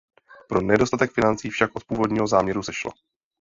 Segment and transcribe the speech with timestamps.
[0.47, 2.91] Pro nedostatek financí však od původního záměru sešlo.